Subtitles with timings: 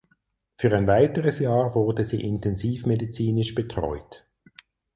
[0.57, 4.25] Für ein weiteres Jahr wurde sie intensivmedizinisch betreut.